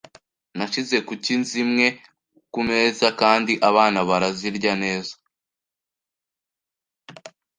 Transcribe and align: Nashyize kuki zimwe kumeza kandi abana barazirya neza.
Nashyize 0.57 0.97
kuki 1.07 1.33
zimwe 1.49 1.87
kumeza 2.53 3.07
kandi 3.21 3.53
abana 3.69 3.99
barazirya 4.09 4.73
neza. 4.83 5.13